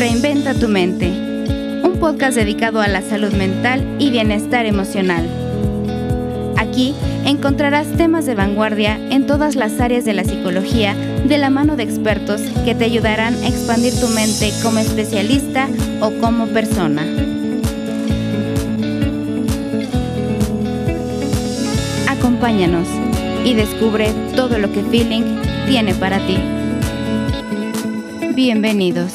[0.00, 5.28] Reinventa tu mente, un podcast dedicado a la salud mental y bienestar emocional.
[6.56, 6.94] Aquí
[7.26, 10.94] encontrarás temas de vanguardia en todas las áreas de la psicología
[11.26, 15.68] de la mano de expertos que te ayudarán a expandir tu mente como especialista
[16.00, 17.04] o como persona.
[22.08, 22.88] Acompáñanos
[23.44, 26.38] y descubre todo lo que Feeling tiene para ti.
[28.34, 29.12] Bienvenidos.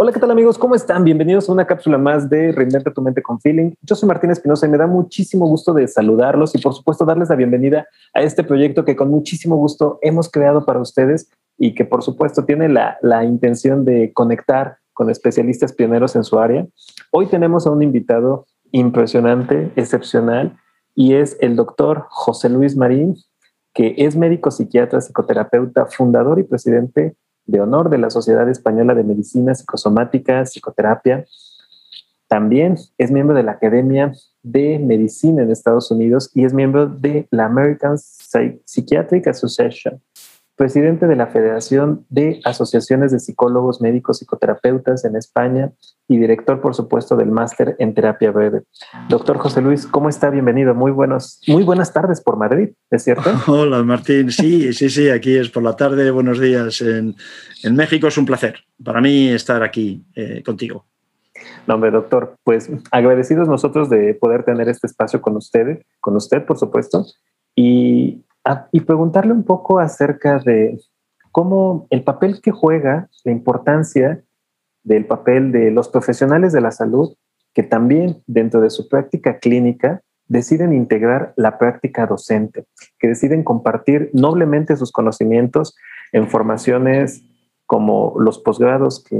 [0.00, 0.56] Hola, ¿qué tal amigos?
[0.58, 1.02] ¿Cómo están?
[1.02, 3.72] Bienvenidos a una cápsula más de Reinventa tu mente con Feeling.
[3.82, 7.30] Yo soy Martín Espinosa y me da muchísimo gusto de saludarlos y por supuesto darles
[7.30, 11.84] la bienvenida a este proyecto que con muchísimo gusto hemos creado para ustedes y que
[11.84, 16.64] por supuesto tiene la, la intención de conectar con especialistas pioneros en su área.
[17.10, 20.56] Hoy tenemos a un invitado impresionante, excepcional,
[20.94, 23.16] y es el doctor José Luis Marín,
[23.74, 27.16] que es médico psiquiatra, psicoterapeuta, fundador y presidente
[27.48, 31.24] de honor de la Sociedad Española de Medicina Psicosomática, Psicoterapia.
[32.28, 37.26] También es miembro de la Academia de Medicina en Estados Unidos y es miembro de
[37.30, 40.00] la American Psychiatric Association
[40.58, 45.72] presidente de la Federación de Asociaciones de Psicólogos Médicos Psicoterapeutas en España
[46.08, 48.62] y director, por supuesto, del máster en terapia breve.
[49.08, 50.28] Doctor José Luis, ¿cómo está?
[50.30, 50.74] Bienvenido.
[50.74, 53.30] Muy, buenos, muy buenas tardes por Madrid, ¿es cierto?
[53.46, 54.30] Hola, Martín.
[54.30, 56.10] Sí, sí, sí, aquí es por la tarde.
[56.10, 56.80] Buenos días.
[56.80, 57.14] En,
[57.62, 60.84] en México es un placer para mí estar aquí eh, contigo.
[61.66, 66.44] No, hombre, doctor, pues agradecidos nosotros de poder tener este espacio con usted, con usted,
[66.44, 67.06] por supuesto.
[67.54, 68.24] Y
[68.72, 70.78] y preguntarle un poco acerca de
[71.32, 74.24] cómo el papel que juega, la importancia
[74.82, 77.14] del papel de los profesionales de la salud,
[77.54, 82.66] que también dentro de su práctica clínica deciden integrar la práctica docente,
[82.98, 85.74] que deciden compartir noblemente sus conocimientos
[86.12, 87.24] en formaciones
[87.66, 89.16] como los posgrados que,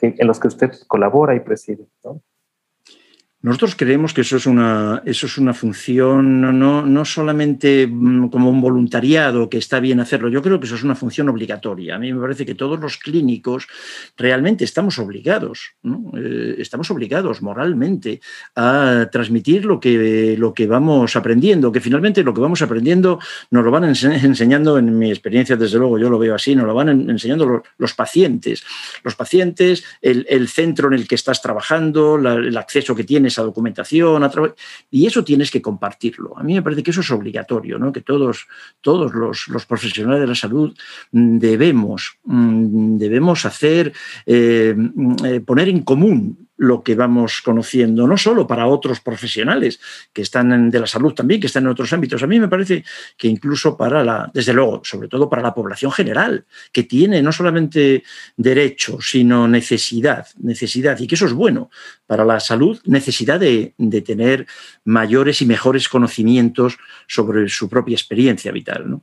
[0.00, 1.86] en los que usted colabora y preside.
[2.04, 2.20] ¿no?
[3.40, 8.50] Nosotros creemos que eso es una, eso es una función no, no solamente mm, como
[8.50, 11.94] un voluntariado, que está bien hacerlo, yo creo que eso es una función obligatoria.
[11.94, 13.68] A mí me parece que todos los clínicos
[14.16, 15.76] realmente estamos obligados,
[16.16, 18.20] eh, estamos obligados moralmente
[18.56, 23.20] a transmitir lo que, lo que vamos aprendiendo, que finalmente lo que vamos aprendiendo
[23.52, 26.74] nos lo van enseñando, en mi experiencia desde luego yo lo veo así, nos lo
[26.74, 28.64] van enseñando los, pacientes.
[29.04, 34.22] Los pacientes, el, centro en el que estás trabajando, el acceso que tienes esa documentación,
[34.90, 36.36] y eso tienes que compartirlo.
[36.36, 37.92] A mí me parece que eso es obligatorio, ¿no?
[37.92, 38.46] que todos,
[38.80, 40.76] todos los, los profesionales de la salud
[41.12, 43.92] debemos, mm, debemos hacer,
[44.26, 49.80] eh, mm, eh, poner en común lo que vamos conociendo, no solo para otros profesionales
[50.12, 52.22] que están de la salud también, que están en otros ámbitos.
[52.22, 52.84] A mí me parece
[53.16, 57.32] que incluso para la, desde luego, sobre todo para la población general, que tiene no
[57.32, 58.02] solamente
[58.36, 61.70] derecho, sino necesidad, necesidad, y que eso es bueno
[62.06, 64.46] para la salud, necesidad de, tener
[64.84, 68.90] mayores y mejores conocimientos sobre su propia experiencia vital.
[68.90, 69.02] ¿no?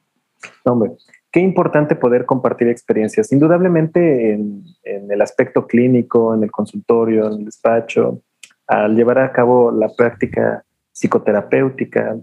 [0.64, 0.92] Hombre,
[1.36, 3.30] qué importante poder compartir experiencias.
[3.34, 8.22] Indudablemente en, el aspecto clínico, en el consultorio, en el despacho,
[8.66, 10.64] al llevar a cabo la práctica
[10.94, 12.16] psicoterapéutica,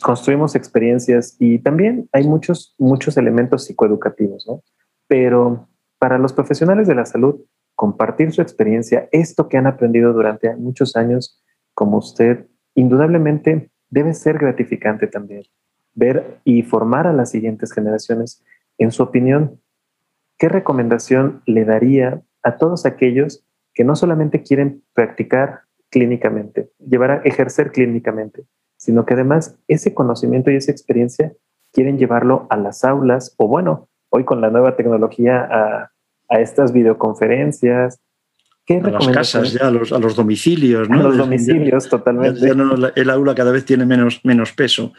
[0.00, 4.62] construimos experiencias y también hay muchos, muchos elementos psicoeducativos, ¿no?
[5.06, 5.68] Pero
[5.98, 7.38] para los profesionales de la salud,
[7.74, 11.38] compartir su experiencia, esto que han aprendido durante muchos años,
[11.74, 15.42] como usted, indudablemente debe ser gratificante también
[15.94, 18.42] ver y formar a las siguientes generaciones.
[18.78, 19.60] En su opinión,
[20.38, 27.22] ¿qué recomendación le daría a todos aquellos que no solamente quieren practicar clínicamente, llevar a
[27.24, 28.44] ejercer clínicamente,
[28.76, 31.32] sino que además ese conocimiento y esa experiencia
[31.72, 35.90] quieren llevarlo a las aulas o bueno, hoy con la nueva tecnología a,
[36.38, 38.00] estas videoconferencias,
[38.70, 40.88] ¿Qué a las casas, ya, a los, a los domicilios.
[40.88, 41.00] ¿no?
[41.00, 42.52] A los domicilios, totalmente.
[42.94, 44.92] el aula cada vez tiene menos, menos peso.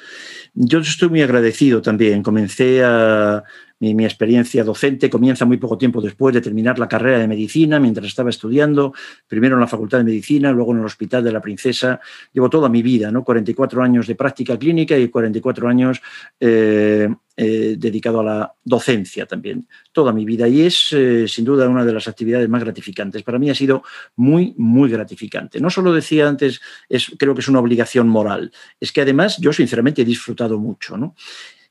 [0.54, 2.22] Yo estoy muy agradecido también.
[2.22, 3.42] Comencé a,
[3.82, 8.06] mi, experiencia docente comienza muy poco tiempo después de terminar la carrera de medicina, mientras
[8.06, 8.94] estaba estudiando,
[9.28, 12.00] primero en la Facultad de Medicina, luego en el Hospital de la Princesa.
[12.32, 13.24] Llevo toda mi vida, ¿no?
[13.24, 16.00] 44 años de práctica clínica y 44 años
[16.40, 20.48] eh, eh, dedicado a la docencia también, toda mi vida.
[20.48, 23.24] Y es, eh, sin duda, una de las actividades más gratificantes.
[23.24, 23.84] Para mí ha sido
[24.16, 25.60] muy, muy gratificante.
[25.60, 29.52] No solo decía antes, es, creo que es una obligación moral, es que además yo
[29.54, 30.98] sinceramente he disfrutado mucho.
[30.98, 31.16] ¿no?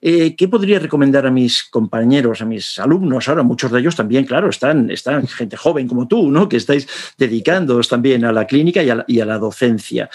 [0.02, 3.28] Eh, ¿Qué podría recomendar a mis compañeros, a mis alumnos?
[3.28, 6.48] Ahora, muchos de ellos también, claro, están, están gente joven como tú, ¿no?
[6.48, 6.88] Que estáis
[7.18, 10.08] dedicándoos también a la clínica y a la, docencia.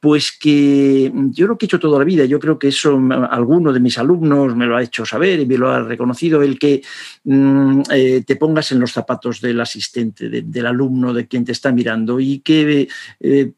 [0.00, 3.00] Pues que yo lo que he hecho toda la vida, yo creo que eso
[3.30, 6.58] alguno de mis alumnos me lo ha hecho saber y me lo ha reconocido, el
[6.58, 6.82] que
[7.24, 11.72] mm, eh, te pongas en los zapatos del asistente, del alumno, de quien te está
[11.72, 12.88] mirando y que
[13.20, 13.52] eh,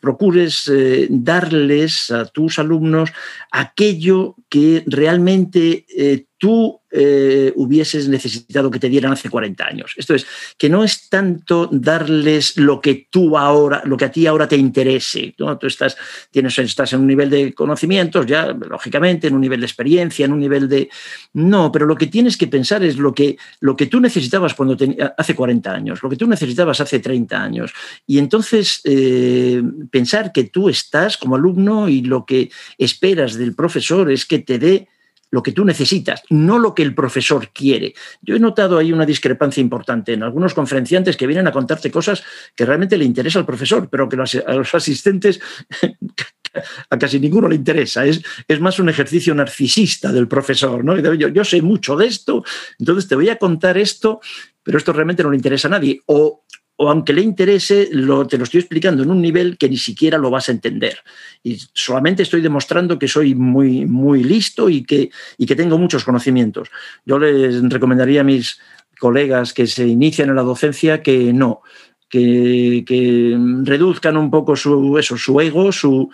[0.00, 3.12] procures eh, darles a tus alumnos
[3.50, 9.92] aquello que realmente eh, tú eh, hubieses necesitado que te dieran hace 40 años.
[9.96, 10.26] Esto es,
[10.56, 14.56] que no es tanto darles lo que tú ahora, lo que a ti ahora te
[14.56, 15.34] interese.
[15.36, 15.94] Tú estás,
[16.30, 20.32] tienes, estás en un nivel de conocimientos, ya, lógicamente, en un nivel de experiencia, en
[20.32, 20.88] un nivel de.
[21.34, 24.74] No, pero lo que tienes que pensar es lo que, lo que tú necesitabas cuando
[25.18, 27.72] hace 40 años, lo que tú necesitabas hace 30 años.
[28.06, 34.10] Y entonces eh, pensar que tú estás como alumno y lo que esperas del profesor
[34.10, 34.88] es que te dé
[35.30, 37.94] lo que tú necesitas, no lo que el profesor quiere.
[38.22, 42.22] Yo he notado ahí una discrepancia importante en algunos conferenciantes que vienen a contarte cosas
[42.54, 45.40] que realmente le interesa al profesor, pero que a los asistentes
[46.90, 48.04] a casi ninguno le interesa.
[48.06, 50.84] Es, es más un ejercicio narcisista del profesor.
[50.84, 50.98] ¿no?
[50.98, 52.44] Yo, yo sé mucho de esto,
[52.78, 54.20] entonces te voy a contar esto,
[54.62, 56.00] pero esto realmente no le interesa a nadie.
[56.06, 56.44] O
[56.76, 60.18] o aunque le interese, lo, te lo estoy explicando en un nivel que ni siquiera
[60.18, 60.98] lo vas a entender.
[61.42, 66.04] Y solamente estoy demostrando que soy muy, muy listo y que, y que tengo muchos
[66.04, 66.70] conocimientos.
[67.04, 68.60] Yo les recomendaría a mis
[68.98, 71.62] colegas que se inician en la docencia que no,
[72.08, 76.10] que, reduzcan un poco su, eso, su ego, su,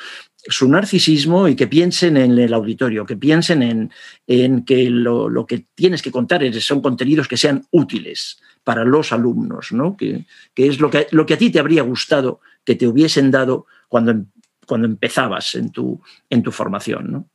[0.48, 3.90] su narcisismo y que piensen en el auditorio, que piensen en,
[4.26, 9.12] en que lo, lo, que tienes que contar son contenidos que sean útiles para los
[9.12, 9.96] alumnos, ¿no?
[9.96, 10.24] que,
[10.56, 14.12] es lo que, lo que a ti te habría gustado que te hubiesen dado cuando,
[14.12, 14.26] em,
[14.66, 16.00] cuando empezabas en tu,
[16.30, 17.12] en tu formación.
[17.12, 17.26] ¿no?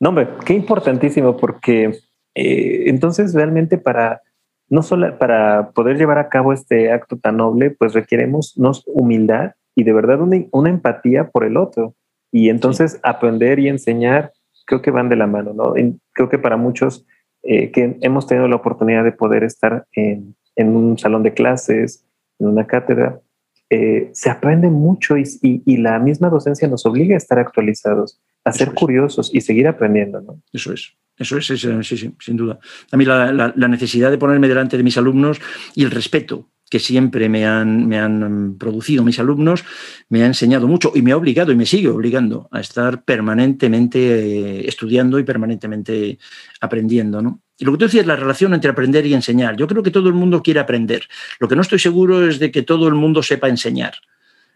[0.00, 2.00] no, hombre, qué importantísimo, porque
[2.34, 4.22] eh, entonces realmente para,
[4.68, 8.54] no solo para poder llevar a cabo este acto tan noble, pues requeremos
[8.86, 11.94] humildad y de verdad una, empatía por el otro.
[12.32, 14.32] Y entonces aprender y enseñar
[14.66, 15.74] creo que van de la mano, ¿no?
[16.12, 17.06] creo que para muchos
[17.42, 22.06] eh, que hemos tenido la oportunidad de poder estar en, un salón de clases,
[22.38, 23.20] en una cátedra,
[23.68, 28.72] eh, se aprende mucho y, la misma docencia nos obliga a estar actualizados, a ser
[28.72, 30.22] curiosos y seguir aprendiendo.
[30.22, 30.40] ¿no?
[30.52, 30.94] Eso es.
[31.16, 31.56] Eso es, sí,
[31.96, 32.58] sí, sin duda.
[32.90, 35.40] A mí la, necesidad de ponerme delante de mis alumnos
[35.74, 39.64] y el respeto que siempre me han, me han producido mis alumnos,
[40.08, 43.98] me ha enseñado mucho y me ha obligado y me sigue obligando a estar permanentemente
[43.98, 46.18] eh, estudiando y permanentemente
[46.60, 47.22] aprendiendo.
[47.22, 47.42] ¿no?
[47.58, 49.56] Y lo que tú decías, la relación entre aprender y enseñar.
[49.56, 51.04] Yo creo que todo el mundo quiere aprender.
[51.38, 53.94] Lo que no estoy seguro es de que todo el mundo sepa enseñar.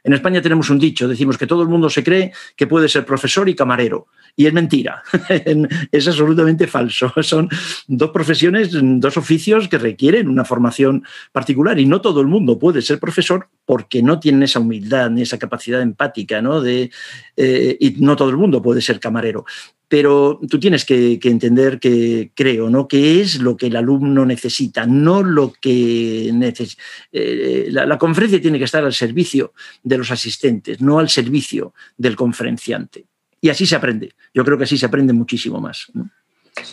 [0.05, 3.05] En España tenemos un dicho, decimos que todo el mundo se cree que puede ser
[3.05, 4.06] profesor y camarero.
[4.37, 5.03] Y es mentira,
[5.93, 7.12] es absolutamente falso.
[7.23, 7.49] Son
[7.89, 12.81] dos profesiones, dos oficios que requieren una formación particular y no todo el mundo puede
[12.83, 16.61] ser profesor porque no tienen esa humildad ni esa capacidad empática, ¿no?
[16.61, 16.91] De,
[17.38, 19.44] eh, y no todo el mundo puede ser camarero
[19.88, 22.87] pero tú tienes que, entender que creo, ¿no?
[22.87, 24.87] ¿Qué es lo que el alumno necesita?
[24.87, 26.82] No lo que necesita.
[27.11, 32.17] Eh, la, conferencia tiene que estar al servicio de los asistentes, no al servicio del
[32.17, 33.06] conferenciante.
[33.41, 34.12] Y así se aprende.
[34.34, 35.91] Yo creo que así se aprende muchísimo más.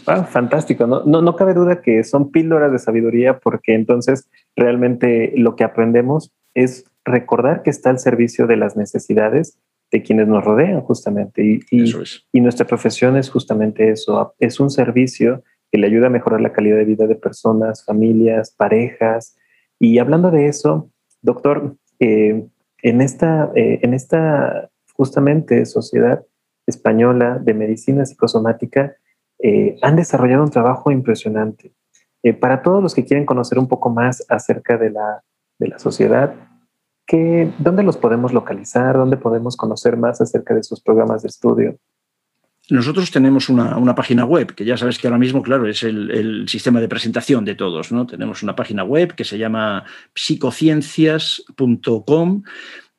[0.07, 0.85] Ah, fantástico.
[0.85, 4.27] No, no, no cabe duda que son píldoras de sabiduría porque entonces
[4.57, 9.57] realmente lo que aprendemos es recordar que está al servicio de las necesidades
[9.95, 11.41] de quienes nos rodean justamente.
[11.41, 11.61] Y,
[12.33, 16.51] y, nuestra profesión es justamente eso, es un servicio que le ayuda a mejorar la
[16.51, 19.37] calidad de vida de personas, familias, parejas.
[19.79, 20.89] Y hablando de eso,
[21.21, 22.45] doctor, eh,
[22.81, 26.25] en, esta, eh, en esta justamente sociedad
[26.67, 28.97] española de medicina psicosomática,
[29.39, 31.71] eh, han desarrollado un trabajo impresionante.
[32.41, 35.21] para todos los que quieren conocer un poco más acerca de la,
[35.59, 36.33] de la sociedad,
[37.11, 38.97] ¿Dónde los podemos localizar?
[38.97, 41.77] ¿Dónde podemos conocer más acerca de sus programas de estudio?
[42.67, 46.49] Nosotros tenemos una, página web, que ya sabes que ahora mismo, claro, es el, el,
[46.49, 48.07] sistema de presentación de todos, ¿no?
[48.07, 49.83] Tenemos una página web que se llama
[50.15, 52.41] psicociencias.com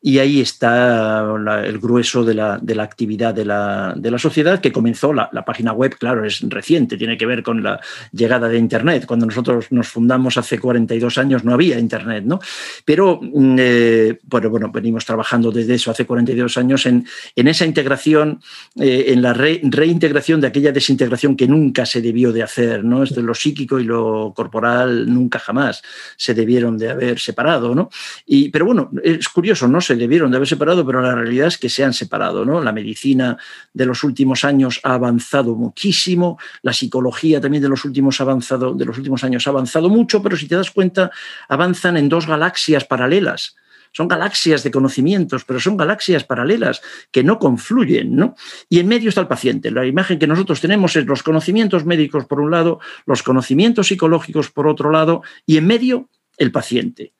[0.07, 1.27] y ahí está
[1.65, 5.13] el grueso de la, actividad de la, sociedad que comenzó.
[5.13, 7.81] La, página web, claro, es reciente, tiene que ver con la
[8.13, 9.05] llegada de Internet.
[9.05, 12.39] Cuando nosotros nos fundamos hace 42 años no había Internet, ¿no?
[12.85, 17.67] Pero, mm, eh, bueno, bueno, venimos trabajando desde eso hace 42 años en, en esa
[17.67, 18.41] integración,
[18.79, 23.03] eh, en la reintegración de aquella desintegración que nunca se debió de hacer, ¿no?
[23.03, 25.83] Esto, lo psíquico y lo corporal nunca jamás
[26.17, 27.91] se debieron de haber separado, ¿no?
[28.25, 31.59] Y, pero bueno, es curioso, no sé debieron de haber separado, pero la realidad es
[31.59, 32.45] que se han separado.
[32.45, 32.62] ¿no?
[32.62, 33.37] La medicina
[33.73, 38.85] de los últimos años ha avanzado muchísimo, la psicología también de los últimos, avanzado, de
[38.85, 41.11] los últimos años ha avanzado mucho, pero si te das cuenta,
[41.49, 43.57] avanzan en dos galaxias paralelas
[43.97, 48.35] son galaxias de conocimientos, pero son galaxias paralelas que no confluyen, ¿no?
[48.69, 49.71] Y en medio está el paciente.
[49.71, 54.50] La imagen que nosotros tenemos es los conocimientos médicos por un lado, los conocimientos psicológicos
[54.50, 57.15] por otro lado, y en medio el paciente.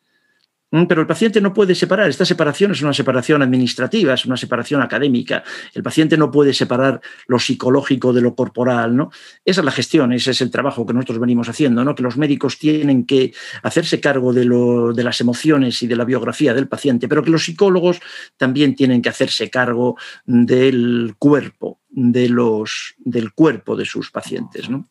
[0.77, 2.11] Mm, pero el paciente no puede separar.
[2.11, 5.43] Esta separación es una separación administrativa, es una separación académica.
[5.73, 8.95] El paciente no puede separar lo psicológico de lo corporal.
[8.95, 9.11] ¿no?
[9.43, 11.95] Esa es la gestión, ese es el trabajo que nosotros venimos haciendo, ¿no?
[11.95, 16.05] que los médicos tienen que hacerse cargo de, lo, de las emociones y de la
[16.05, 18.01] biografía del paciente, pero que los psicólogos
[18.37, 24.69] también tienen que hacerse cargo del cuerpo, de los, del cuerpo de sus pacientes.
[24.69, 24.91] ¿no?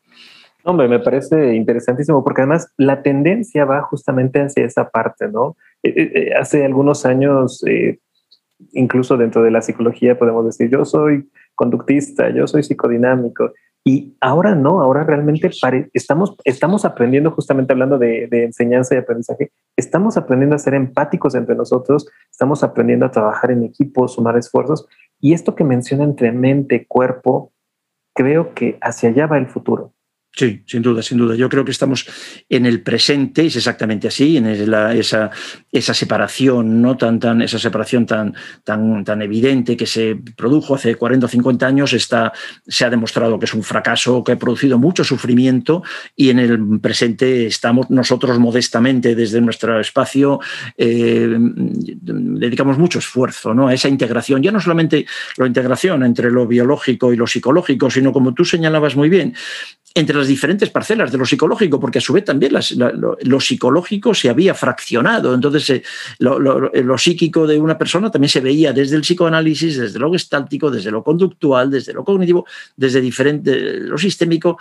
[0.68, 5.56] Hombre, me parece interesantísimo porque además la tendencia va justamente hacia esa parte, ¿no?
[5.86, 7.64] Eh, eh, eh, hace algunos años,
[8.74, 13.52] incluso dentro de la psicología, podemos decir, yo soy conductista, yo soy psicodinámico.
[13.88, 15.52] Y ahora no, ahora realmente
[15.94, 21.36] estamos, estamos aprendiendo, justamente hablando de, de, enseñanza y aprendizaje, estamos aprendiendo a ser empáticos
[21.36, 24.88] entre nosotros, estamos aprendiendo a trabajar en equipo, sumar esfuerzos.
[25.22, 27.54] Y esto que menciona entre mente, cuerpo,
[28.16, 29.95] creo que hacia allá va el futuro.
[30.38, 31.34] Sí, sin duda, sin duda.
[31.36, 32.06] Yo creo que estamos
[32.50, 35.32] en el presente, es exactamente así, en esa,
[35.72, 36.98] esa separación, ¿no?
[36.98, 41.66] Tan, tan, esa separación tan, tan, tan evidente que se produjo hace 40 o 50
[41.66, 42.34] años, está,
[42.68, 45.84] se ha demostrado que es un fracaso, que ha producido mucho sufrimiento
[46.18, 50.42] y en el presente estamos nosotros modestamente desde nuestro espacio,
[50.78, 53.70] eh, dedicamos mucho esfuerzo ¿no?
[53.70, 55.06] a esa integración, ya no solamente
[55.38, 59.34] la integración entre lo biológico y lo psicológico, sino como tú señalabas muy bien,
[59.98, 64.30] entre las diferentes parcelas de lo psicológico, porque a su vez también lo, psicológico se
[64.30, 65.34] había fraccionado.
[65.34, 65.84] Entonces, eh,
[66.20, 70.92] lo, psíquico de una persona también se veía desde el psicoanálisis, desde lo gestáltico, desde
[70.92, 74.58] lo conductual, desde lo cognitivo, desde diferente, lo sistémico.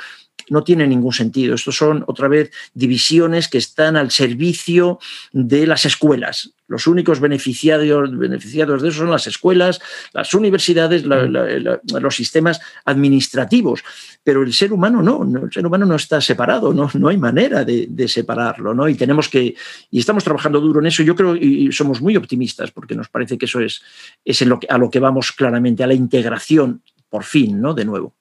[0.50, 1.54] No tiene ningún sentido.
[1.54, 4.98] Estos son, otra vez, divisiones que están al servicio
[5.32, 6.52] de las escuelas.
[6.66, 9.80] Los únicos beneficiados, de eso son las escuelas,
[10.12, 13.82] las universidades, los sistemas administrativos.
[14.22, 17.64] Pero el ser humano no, el ser humano no está separado, no, no hay manera
[17.64, 18.74] de, separarlo.
[18.74, 18.88] ¿no?
[18.88, 19.54] Y tenemos que,
[19.90, 21.02] y estamos trabajando duro en eso.
[21.02, 23.82] Yo creo y somos muy optimistas porque nos parece que eso es,
[24.24, 27.74] es a lo que vamos claramente, a la integración, por fin, ¿no?
[27.74, 28.14] De nuevo.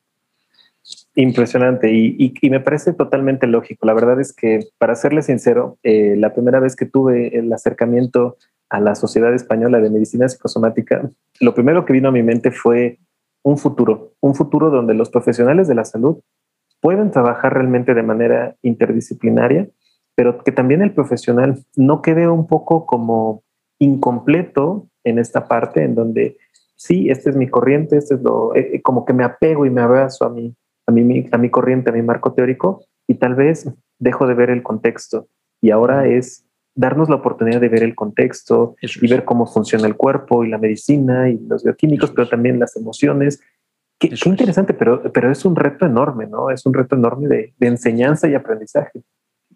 [1.16, 3.86] Impresionante y, me parece totalmente lógico.
[3.86, 8.38] La verdad es que, para serle sincero, eh, la primera vez que tuve el acercamiento
[8.70, 11.08] a la Sociedad Española de Medicina Psicosomática,
[11.40, 12.98] lo primero que vino a mi mente fue
[13.44, 16.18] un futuro, un futuro donde los profesionales de la salud
[16.82, 19.70] pueden trabajar realmente de manera interdisciplinaria,
[20.16, 23.44] pero que también el profesional no quede un poco como
[23.78, 26.38] incompleto en esta parte en donde
[26.76, 29.82] sí, esta es mi corriente, este es lo, eh, como que me apego y me
[29.82, 33.70] abrazo a mí a mi, a mi corriente, a mi marco teórico, y tal vez
[34.00, 35.28] dejo de ver el contexto.
[35.62, 39.96] Y ahora es darnos la oportunidad de ver el contexto y ver cómo funciona el
[39.96, 43.42] cuerpo y la medicina y los bioquímicos, pero también las emociones.
[44.00, 46.50] Qué, interesante, pero, pero es un reto enorme, ¿no?
[46.50, 49.04] Es un reto enorme de, de enseñanza y aprendizaje.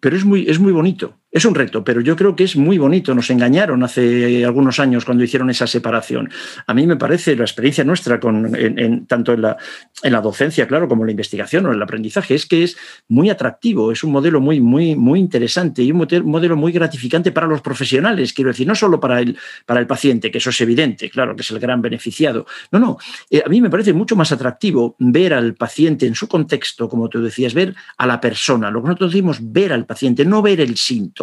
[0.00, 1.14] Pero es muy, es muy bonito.
[1.30, 3.14] Es un reto, pero yo creo que es muy bonito.
[3.14, 6.30] Nos engañaron hace algunos años cuando hicieron esa separación.
[6.66, 9.58] A mí me parece la experiencia nuestra, en, tanto en la,
[10.02, 12.78] en la docencia, claro, como en la investigación o en el aprendizaje, es que es
[13.08, 17.46] muy atractivo, es un modelo muy, muy, muy interesante y un modelo muy gratificante para
[17.46, 21.10] los profesionales, quiero decir, no solo para el, para el paciente, que eso es evidente,
[21.10, 22.46] claro, que es el gran beneficiado.
[22.72, 22.96] No, no,
[23.28, 27.10] eh, a mí me parece mucho más atractivo ver al paciente en su contexto, como
[27.10, 28.70] tú decías, ver a la persona.
[28.70, 31.17] Lo que nosotros decimos, ver al paciente, no ver el síntoma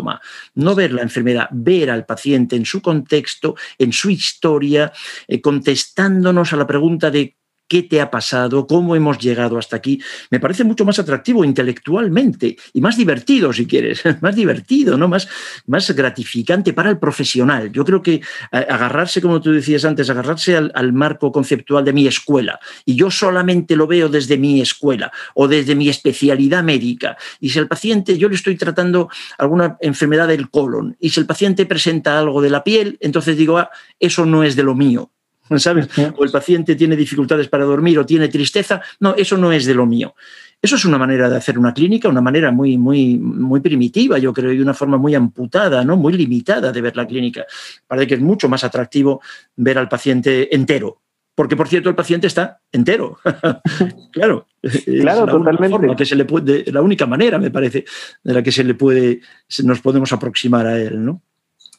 [0.56, 4.92] no ver la enfermedad, ver al paciente en su contexto, en su historia,
[5.28, 7.36] eh, contestándonos a la pregunta de
[7.67, 12.57] qué te ha pasado, cómo hemos llegado hasta aquí, me parece mucho más atractivo intelectualmente
[12.74, 15.07] y más divertido, si quieres, más divertido, ¿no?
[15.07, 15.27] más,
[15.67, 17.72] más gratificante para el profesional.
[17.72, 22.07] Yo creo que agarrarse, como tú decías antes, agarrarse al, al, marco conceptual de mi
[22.07, 27.50] escuela y yo solamente lo veo desde mi escuela o desde mi especialidad médica y
[27.50, 31.65] si el paciente, yo le estoy tratando alguna enfermedad del colon y si el paciente
[31.65, 33.69] presenta algo de la piel, entonces digo, ah,
[34.00, 35.12] eso no es de lo mío,
[35.58, 35.88] ¿sabes?
[36.18, 38.82] O el paciente tiene dificultades para dormir o tiene tristeza.
[39.00, 40.16] No, eso no es de lo mío.
[40.62, 44.34] Eso es una manera de hacer una clínica, una manera muy, muy, muy primitiva, yo
[44.34, 45.96] creo, y una forma muy amputada, ¿no?
[45.96, 47.46] muy limitada de ver la clínica.
[47.86, 49.22] Parece que es mucho más atractivo
[49.56, 51.02] ver al paciente entero,
[51.36, 53.20] porque por cierto el paciente está entero.
[54.12, 54.48] claro,
[54.86, 55.96] claro, totalmente.
[55.96, 57.86] que se le puede, la única manera, me parece,
[58.24, 59.20] de la que se le puede,
[59.64, 61.22] nos podemos aproximar a él, ¿no?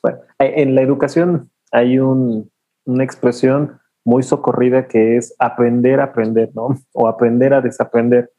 [0.02, 1.98] Bueno, en la educación hay
[2.86, 6.68] una expresión muy socorrida que es aprender a aprender, ¿no?
[6.92, 8.32] O aprender a desaprender.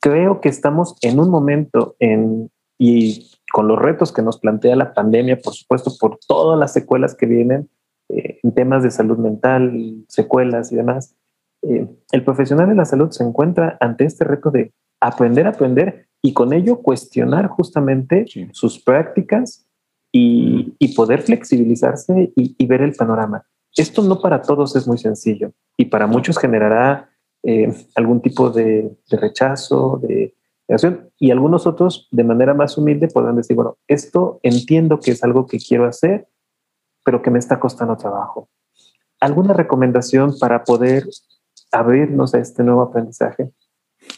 [0.00, 4.92] Creo que estamos en un momento en, y con los retos que nos plantea la
[4.92, 7.70] pandemia, por supuesto, por todas las secuelas que vienen
[8.08, 11.16] eh, en temas de salud mental, secuelas y demás,
[11.62, 16.06] eh, el profesional de la salud se encuentra ante este reto de aprender a aprender
[16.22, 19.66] y con ello cuestionar justamente sus prácticas
[20.12, 23.44] y, poder flexibilizarse y, ver el panorama.
[23.76, 27.10] Esto no para todos es muy sencillo y para muchos generará
[27.42, 30.34] eh, algún tipo de, rechazo, de
[30.66, 35.22] reacción y algunos otros de manera más humilde podrán decir, bueno, esto entiendo que es
[35.22, 36.26] algo que quiero hacer,
[37.04, 38.48] pero que me está costando trabajo.
[39.20, 41.06] ¿Alguna recomendación para poder
[41.70, 43.52] abrirnos a este nuevo aprendizaje?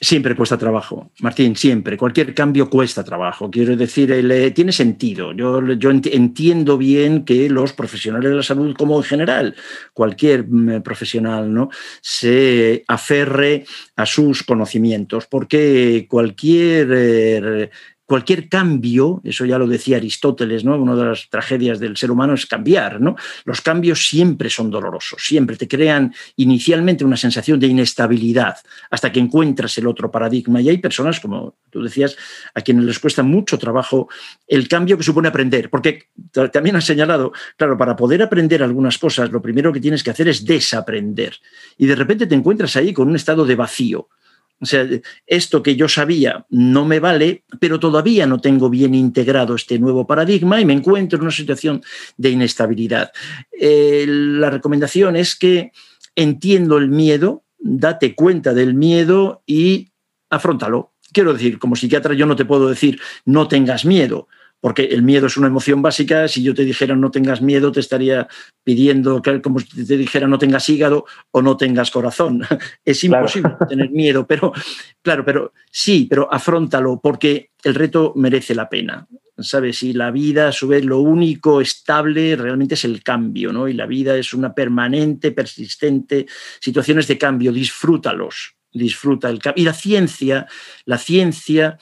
[0.00, 1.96] Siempre cuesta trabajo, Martín, siempre.
[1.96, 3.50] Cualquier cambio cuesta trabajo.
[3.50, 5.32] Quiero decir, eh, tiene sentido.
[5.32, 9.56] Yo, entiendo bien que los profesionales de la salud, como en general,
[9.92, 11.68] cualquier mm, profesional, ¿no?
[12.00, 13.64] se aferre
[13.96, 17.70] a sus conocimientos, porque cualquier eh,
[18.08, 20.80] cualquier cambio, eso ya lo decía Aristóteles, ¿no?
[20.80, 23.16] Una de las tragedias del ser humano es cambiar, ¿no?
[23.44, 28.56] Los cambios siempre son dolorosos, siempre te crean inicialmente una sensación de inestabilidad
[28.90, 30.62] hasta que encuentras el otro paradigma.
[30.62, 32.16] Y hay personas, como tú decías,
[32.54, 34.08] a quienes les cuesta mucho trabajo
[34.46, 36.04] el cambio que supone aprender, porque
[36.50, 40.28] también has señalado, claro, para poder aprender algunas cosas, lo primero que tienes que hacer
[40.28, 41.36] es desaprender.
[41.76, 44.08] Y de repente te encuentras ahí con un estado de vacío
[44.60, 44.86] o sea,
[45.26, 50.06] esto que yo sabía no me vale, pero todavía no tengo bien integrado este nuevo
[50.06, 51.82] paradigma y me encuentro en una situación
[52.16, 53.12] de inestabilidad.
[53.52, 55.72] Eh, la recomendación es que
[56.16, 59.92] entiendo el miedo, date cuenta del miedo y
[60.28, 60.92] afrontalo.
[61.12, 64.28] Quiero decir, como psiquiatra yo no te puedo decir no tengas miedo,
[64.60, 66.26] porque el miedo es una emoción básica.
[66.28, 68.26] Si yo te dijera no tengas miedo, te estaría
[68.64, 72.42] pidiendo que, como si te dijera no tengas hígado o no tengas corazón.
[72.84, 74.52] Es imposible tener miedo, pero
[75.02, 79.06] claro, pero sí, pero afrontalo porque el reto merece la pena.
[79.40, 79.84] ¿Sabes?
[79.84, 83.68] Y la vida, a su vez, lo único estable realmente es el cambio, ¿no?
[83.68, 86.26] Y la vida es una permanente, persistente,
[86.60, 89.62] situaciones de cambio, disfrútalos, disfruta el cambio.
[89.62, 90.48] Y la ciencia,
[90.86, 91.78] la ciencia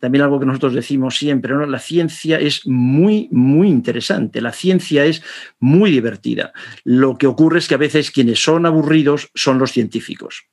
[0.00, 1.64] también algo que nosotros decimos siempre, ¿no?
[1.66, 5.22] la ciencia es muy, muy interesante, la ciencia es
[5.58, 6.52] muy divertida.
[6.84, 10.46] Lo que ocurre es que a veces quienes son aburridos son los científicos.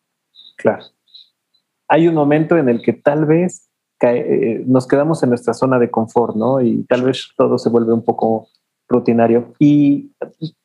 [0.58, 0.86] Claro.
[1.88, 3.70] Hay un momento en el que tal vez
[4.02, 6.62] eh, nos quedamos en nuestra zona de confort, ¿no?
[6.62, 8.48] Y tal vez todo se vuelve un poco
[8.88, 9.54] rutinario.
[9.60, 10.12] Y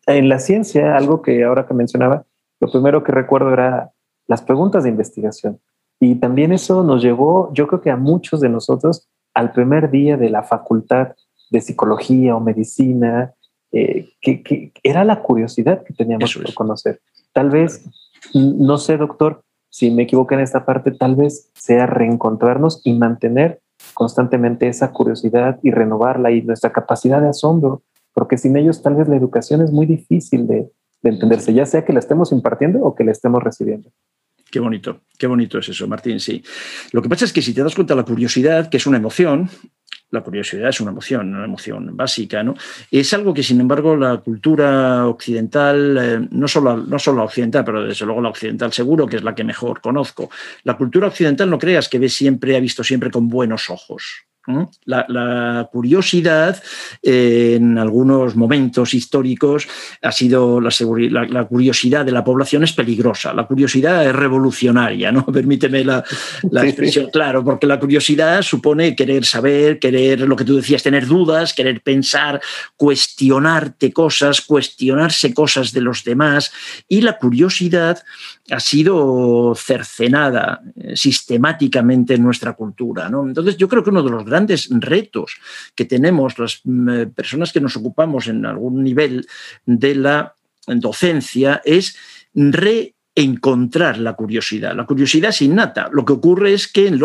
[0.07, 2.25] en la ciencia, algo que ahora que mencionaba,
[2.61, 3.93] lo primero que recuerdo era
[4.27, 5.61] las preguntas de investigación.
[6.01, 10.17] Y también eso nos llevó, yo creo que a muchos de nosotros, al primer día
[10.17, 11.15] de la facultad
[11.51, 13.35] de psicología o medicina,
[13.71, 17.01] eh, que, era la curiosidad que teníamos por conocer.
[17.35, 17.85] Tal vez,
[18.35, 23.61] no sé, doctor, si me equivoco en esta parte, tal vez sea reencontrarnos y mantener
[23.93, 27.83] constantemente esa curiosidad y renovarla y nuestra capacidad de asombro,
[28.15, 31.93] porque sin ellos tal vez la educación es muy difícil de entenderse, ya sea que
[31.93, 33.91] la estemos impartiendo o que la estemos recibiendo.
[34.51, 36.43] Qué bonito, qué bonito es eso, Martín, sí.
[36.93, 39.49] Lo que pasa es que si te das cuenta la curiosidad, que es una emoción,
[40.11, 42.57] la curiosidad es una emoción, una emoción básica, ¿no?
[42.91, 47.65] Es algo que, sin embargo, la cultura occidental, eh, no, solo, no solo la occidental,
[47.65, 50.31] pero desde luego la occidental seguro, que es la que mejor conozco,
[50.65, 54.25] la cultura occidental no creas que ve siempre, ha visto siempre con buenos ojos.
[54.85, 56.63] La, curiosidad
[57.03, 59.69] eh, en algunos momentos históricos
[60.03, 60.71] ha sido la,
[61.29, 65.27] la, curiosidad de la población es peligrosa, la curiosidad es revolucionaria, ¿no?
[65.33, 66.03] Permíteme la,
[66.63, 71.53] expresión, claro, porque la curiosidad supone querer saber, querer lo que tú decías, tener dudas,
[71.53, 72.41] querer pensar,
[72.77, 76.51] cuestionarte cosas, cuestionarse cosas de los demás.
[76.89, 78.03] Y la curiosidad
[78.51, 83.09] ha sido cercenada eh, sistemáticamente en nuestra cultura.
[83.09, 83.27] ¿no?
[83.27, 85.37] Entonces, yo creo que uno de los grandes retos
[85.75, 89.27] que tenemos las mm, eh, personas que nos ocupamos en algún nivel
[89.67, 90.35] de la
[90.67, 91.97] docencia es
[92.35, 94.75] reencontrar la curiosidad.
[94.77, 95.89] La curiosidad es innata.
[95.93, 96.97] Lo que ocurre es que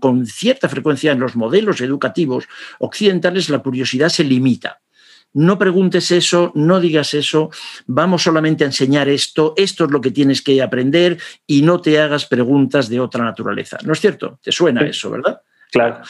[0.00, 4.82] con cierta frecuencia en los modelos educativos occidentales la curiosidad se limita
[5.34, 7.50] no preguntes eso, no digas eso,
[7.86, 12.00] vamos solamente a enseñar esto, esto es lo que tienes que aprender y no te
[12.00, 13.78] hagas preguntas de otra naturaleza.
[13.84, 14.38] ¿No es cierto?
[14.42, 15.40] ¿Te suena eso, verdad?
[15.70, 16.02] Claro.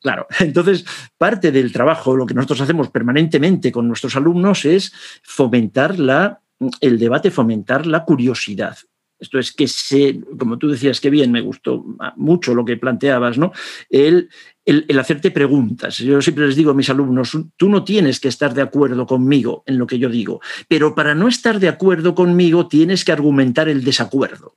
[0.00, 0.84] Claro, entonces
[1.16, 6.42] parte del trabajo, lo que nosotros hacemos permanentemente con nuestros alumnos es fomentar la,
[6.80, 8.76] el debate, fomentar la curiosidad.
[9.18, 11.82] Esto es que se, como tú decías, que bien, me gustó
[12.16, 13.52] mucho lo que planteabas, ¿no?
[13.88, 14.28] El,
[14.64, 15.98] el, hacerte preguntas.
[15.98, 19.62] Yo siempre les digo a mis alumnos, tú no tienes que estar de acuerdo conmigo
[19.66, 23.68] en lo que yo digo, pero para no estar de acuerdo conmigo tienes que argumentar
[23.68, 24.56] el desacuerdo.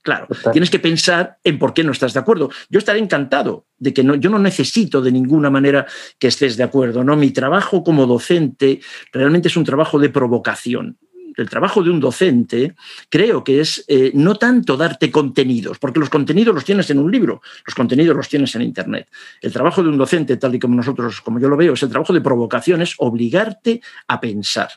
[0.00, 2.50] Claro, tienes que pensar en por qué no estás de acuerdo.
[2.70, 5.86] Yo estaré encantado de que no, yo no necesito de ninguna manera
[6.18, 7.04] que estés de acuerdo.
[7.04, 8.80] No, mi trabajo como docente
[9.12, 10.98] realmente es un trabajo de provocación
[11.38, 12.74] el trabajo de un docente
[13.08, 17.10] creo que es eh, no tanto darte contenidos, porque los contenidos los tienes en un
[17.10, 19.08] libro, los contenidos los tienes en Internet.
[19.40, 21.90] El trabajo de un docente, tal y como nosotros, como yo lo veo, es el
[21.90, 24.70] trabajo de provocación, es obligarte a pensar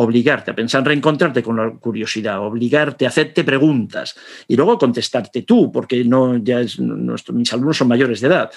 [0.00, 4.14] obligarte a pensar, reencontrarte con la curiosidad, obligarte a hacerte preguntas
[4.46, 8.50] y luego contestarte tú, porque no ya mis alumnos son mayores de edad.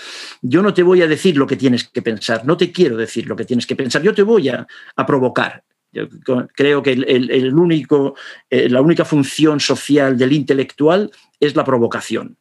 [0.44, 3.26] Yo no te voy a decir lo que tienes que pensar, no te quiero decir
[3.26, 4.68] lo que tienes que pensar, yo te voy a
[5.08, 5.64] provocar.
[5.92, 6.08] Yo
[6.54, 8.16] creo que el, único,
[8.50, 12.38] eh, la única función social del intelectual es la provocación.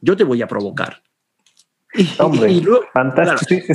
[0.00, 1.02] Yo te voy a provocar.
[1.94, 3.72] y, luego, fantástico,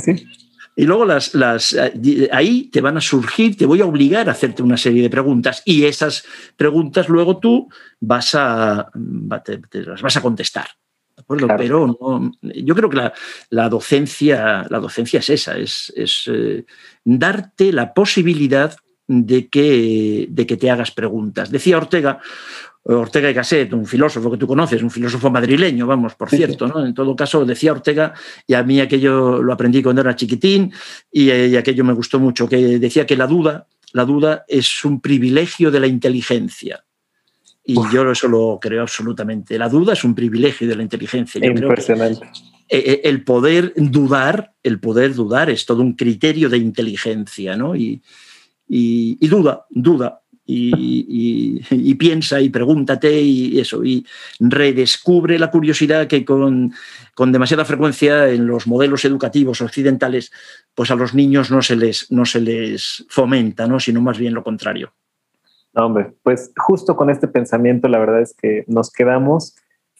[0.76, 4.32] Y luego las, las, eh, ahí te van a surgir, te voy a obligar a
[4.32, 6.24] hacerte una serie de preguntas y esas
[6.56, 7.68] preguntas luego tú
[8.00, 10.68] vas a, las vas a contestar.
[11.28, 13.10] Pero yo creo que
[13.50, 15.92] la, docencia, la docencia es esa, es,
[16.26, 16.64] eh,
[17.04, 18.76] darte la posibilidad
[19.06, 21.50] de que, de que te hagas preguntas.
[21.50, 22.20] Decía Ortega,
[22.84, 26.84] Ortega y Gasset, un filósofo que tú conoces, un filósofo madrileño, vamos, por cierto, ¿no?
[26.84, 28.12] En todo caso, decía Ortega,
[28.46, 30.72] y a mí aquello lo aprendí cuando era chiquitín,
[31.10, 35.00] y, y, aquello me gustó mucho, que decía que la duda, la duda es un
[35.00, 36.84] privilegio de la inteligencia.
[37.66, 39.56] Y yo eso lo creo absolutamente.
[39.56, 41.40] La duda es un privilegio de la inteligencia.
[41.46, 42.28] Impresionante.
[42.68, 47.74] E, e, el poder dudar, el poder dudar es todo un criterio de inteligencia, ¿no?
[47.74, 48.02] Y,
[48.66, 54.06] y, duda, duda, y, piensa y pregúntate y eso, y
[54.40, 56.72] redescubre la curiosidad que con,
[57.14, 60.32] con, demasiada frecuencia en los modelos educativos occidentales,
[60.74, 63.80] pues a los niños no se les, no se les fomenta, ¿no?
[63.80, 64.92] sino más bien lo contrario.
[65.74, 69.54] hombre, pues justo con este pensamiento la verdad es que nos quedamos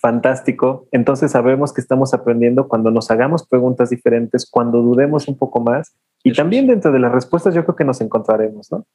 [0.05, 0.87] fantástico.
[0.93, 5.95] Entonces sabemos que estamos aprendiendo cuando nos hagamos preguntas diferentes, cuando dudemos un poco más
[6.25, 8.87] y también dentro de las respuestas yo creo que nos encontraremos, ¿no?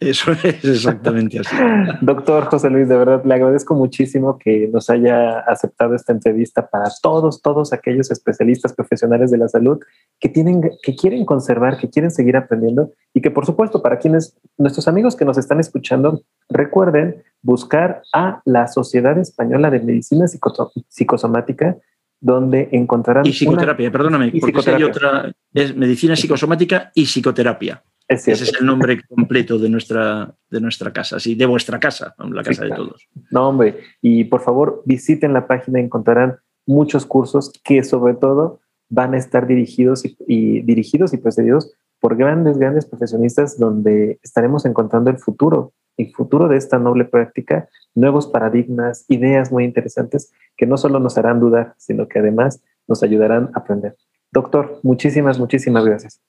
[0.00, 1.54] Eso es exactamente así.
[2.00, 6.88] Doctor José Luis, de verdad le agradezco muchísimo que nos haya aceptado esta entrevista para
[7.02, 9.78] todos, todos aquellos especialistas profesionales de la salud
[10.18, 14.36] que tienen, que quieren conservar, que quieren seguir aprendiendo y que por supuesto para quienes,
[14.56, 20.26] nuestros amigos que nos están escuchando, recuerden buscar a la Sociedad Española de Medicina
[20.88, 21.76] Psicosomática
[22.20, 23.26] donde encontrarán...
[23.26, 27.82] Y psicoterapia, perdóname, porque hay otra, es medicina psicosomática y psicoterapia.
[28.08, 32.42] Ese es el nombre completo de nuestra, de nuestra casa, sí, de vuestra casa, la
[32.42, 33.06] casa de todos.
[33.30, 39.12] No, hombre, y por favor visiten la página, encontrarán muchos cursos que sobre todo van
[39.12, 45.18] a estar dirigidos y, dirigidos y precedidos por grandes, grandes profesionistas donde estaremos encontrando el
[45.18, 51.00] futuro, el futuro de esta noble práctica, nuevos paradigmas, ideas muy interesantes que no solo
[51.00, 53.96] nos harán dudar, sino que además nos ayudarán a aprender.
[54.32, 56.20] Doctor, muchísimas, muchísimas gracias.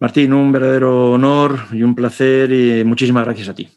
[0.00, 3.68] Martín, un verdadero honor y un placer y muchísimas gracias a ti.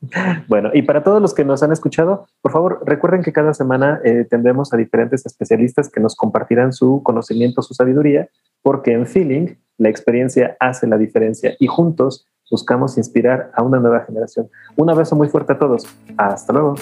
[0.48, 4.00] Bueno, y para todos los que nos han escuchado, por favor, recuerden que cada semana
[4.02, 8.28] eh, tendremos a diferentes especialistas que nos compartirán su conocimiento, su sabiduría,
[8.62, 14.00] porque en Feeling la experiencia hace la diferencia y juntos buscamos inspirar a una nueva
[14.00, 14.50] generación.
[14.76, 15.86] Un abrazo muy fuerte a todos.
[16.16, 16.74] Hasta luego.